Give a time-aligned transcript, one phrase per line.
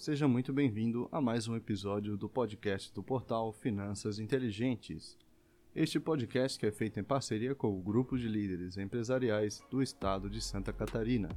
[0.00, 5.18] Seja muito bem-vindo a mais um episódio do podcast do portal Finanças Inteligentes.
[5.76, 10.30] Este podcast que é feito em parceria com o grupo de líderes empresariais do estado
[10.30, 11.28] de Santa Catarina.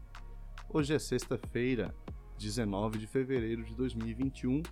[0.70, 1.94] Hoje é sexta-feira,
[2.40, 4.64] 19 de fevereiro de 2021.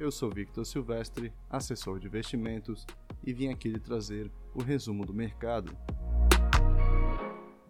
[0.00, 2.86] Eu sou Victor Silvestre, assessor de investimentos,
[3.22, 5.76] e vim aqui lhe trazer o resumo do mercado.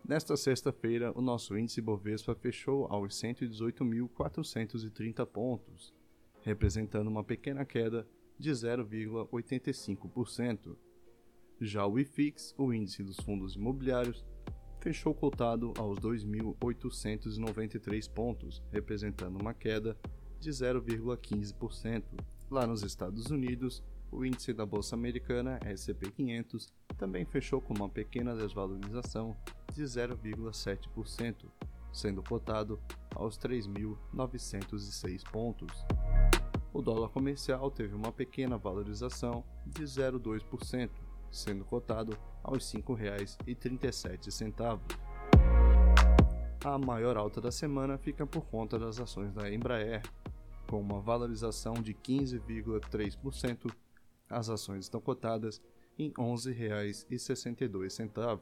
[0.06, 5.94] Nesta sexta-feira, o nosso índice Bovespa fechou aos 118.430 pontos,
[6.42, 8.06] representando uma pequena queda
[8.38, 10.76] de 0,85%.
[11.58, 14.22] Já o IFIX, o índice dos fundos imobiliários,
[14.78, 19.96] fechou cotado aos 2.893 pontos, representando uma queda
[20.38, 22.04] de 0,15%.
[22.50, 23.82] Lá nos Estados Unidos,
[24.14, 29.36] o índice da Bolsa Americana, S&P 500, também fechou com uma pequena desvalorização
[29.72, 31.50] de 0,7%,
[31.92, 32.80] sendo cotado
[33.14, 35.84] aos 3.906 pontos.
[36.72, 40.90] O dólar comercial teve uma pequena valorização de 0,2%,
[41.30, 44.80] sendo cotado aos R$ 5,37.
[46.64, 50.02] A maior alta da semana fica por conta das ações da Embraer,
[50.68, 53.74] com uma valorização de 15,3%.
[54.28, 55.60] As ações estão cotadas
[55.98, 58.40] em R$ 11,62.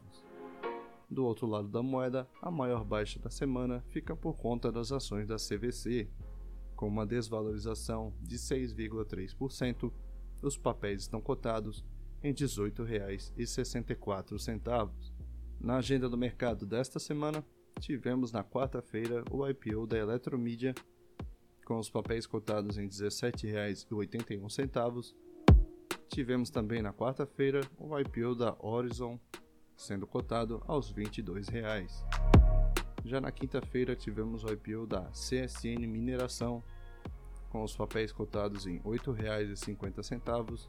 [1.11, 5.29] Do outro lado da moeda, a maior baixa da semana fica por conta das ações
[5.29, 6.09] da CVC.
[6.75, 9.93] Com uma desvalorização de 6,3%,
[10.43, 11.85] os papéis estão cotados
[12.23, 15.13] em R$ 18,64.
[15.61, 17.45] Na agenda do mercado desta semana,
[17.79, 20.75] tivemos na quarta-feira o IPO da Eletromídia,
[21.65, 25.15] com os papéis cotados em R$ 17,81.
[26.13, 29.19] Tivemos também na quarta-feira o IPO da Horizon,
[29.75, 32.05] sendo cotado aos 22 reais.
[33.03, 36.63] Já na quinta-feira tivemos o IPO da CSN Mineração,
[37.49, 40.69] com os papéis cotados em R$ 8,50.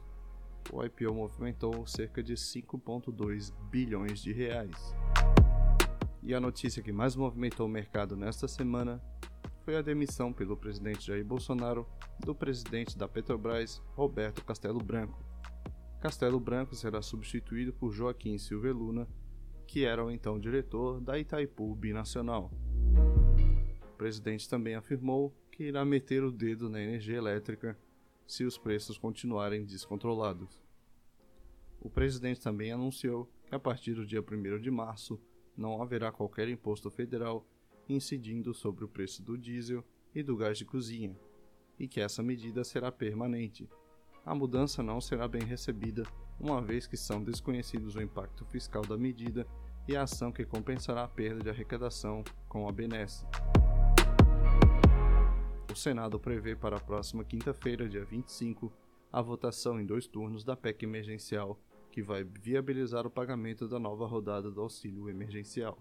[0.72, 4.94] O IPO movimentou cerca de 5,2 bilhões de reais.
[6.22, 8.98] E a notícia que mais movimentou o mercado nesta semana
[9.62, 11.86] foi a demissão pelo presidente Jair Bolsonaro
[12.18, 15.33] do presidente da Petrobras, Roberto Castelo Branco.
[16.04, 19.08] Castelo Branco será substituído por Joaquim Silva Luna,
[19.66, 22.52] que era o então diretor da Itaipu Binacional.
[23.90, 27.74] O presidente também afirmou que irá meter o dedo na energia elétrica
[28.26, 30.62] se os preços continuarem descontrolados.
[31.80, 35.18] O presidente também anunciou que a partir do dia 1 de março
[35.56, 37.48] não haverá qualquer imposto federal
[37.88, 39.82] incidindo sobre o preço do diesel
[40.14, 41.18] e do gás de cozinha,
[41.78, 43.66] e que essa medida será permanente
[44.24, 46.02] a mudança não será bem recebida,
[46.40, 49.46] uma vez que são desconhecidos o impacto fiscal da medida
[49.86, 53.26] e a ação que compensará a perda de arrecadação com a benesse.
[55.70, 58.72] O Senado prevê para a próxima quinta-feira, dia 25,
[59.12, 61.58] a votação em dois turnos da PEC emergencial,
[61.90, 65.78] que vai viabilizar o pagamento da nova rodada do auxílio emergencial.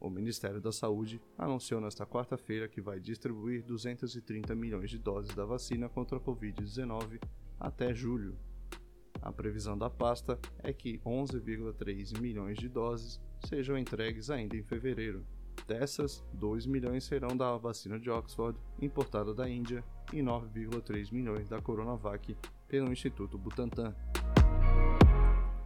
[0.00, 5.44] O Ministério da Saúde anunciou nesta quarta-feira que vai distribuir 230 milhões de doses da
[5.44, 7.20] vacina contra a Covid-19
[7.60, 8.34] até julho.
[9.20, 15.22] A previsão da pasta é que 11,3 milhões de doses sejam entregues ainda em fevereiro.
[15.68, 21.60] Dessas, 2 milhões serão da vacina de Oxford, importada da Índia, e 9,3 milhões da
[21.60, 22.34] Coronavac
[22.66, 23.94] pelo Instituto Butantan.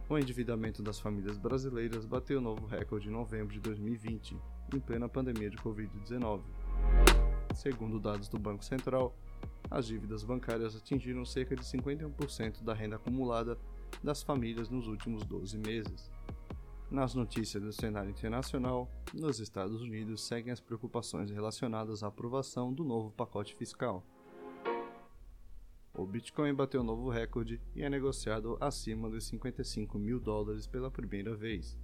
[0.07, 4.37] O endividamento das famílias brasileiras bateu novo recorde em novembro de 2020,
[4.75, 6.41] em plena pandemia de Covid-19.
[7.55, 9.15] Segundo dados do Banco Central,
[9.69, 13.57] as dívidas bancárias atingiram cerca de 51% da renda acumulada
[14.03, 16.11] das famílias nos últimos 12 meses.
[16.91, 22.83] Nas notícias do cenário internacional, nos Estados Unidos seguem as preocupações relacionadas à aprovação do
[22.83, 24.05] novo pacote fiscal.
[26.05, 31.35] O Bitcoin bateu novo recorde e é negociado acima dos 55 mil dólares pela primeira
[31.35, 31.75] vez.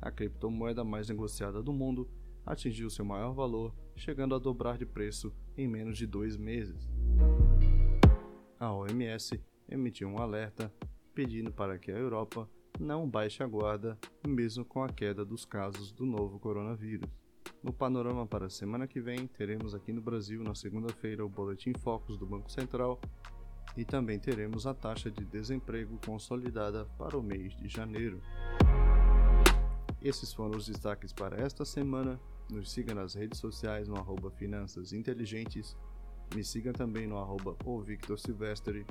[0.00, 2.08] A criptomoeda mais negociada do mundo
[2.46, 6.88] atingiu seu maior valor, chegando a dobrar de preço em menos de dois meses.
[8.60, 10.72] A OMS emitiu um alerta
[11.12, 15.90] pedindo para que a Europa não baixe a guarda, mesmo com a queda dos casos
[15.90, 17.10] do novo coronavírus.
[17.60, 21.72] No panorama para a semana que vem, teremos aqui no Brasil, na segunda-feira, o Boletim
[21.76, 23.00] Focus do Banco Central
[23.78, 28.20] e também teremos a taxa de desemprego consolidada para o mês de janeiro.
[30.02, 32.18] Esses foram os destaques para esta semana.
[32.50, 35.76] Nos siga nas redes sociais no arroba Finanças Inteligentes.
[36.34, 38.84] Me siga também no arroba o Victor Silvestre.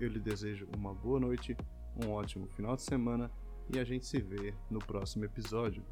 [0.00, 1.56] Eu lhe desejo uma boa noite,
[2.04, 3.30] um ótimo final de semana
[3.72, 5.84] e a gente se vê no próximo episódio.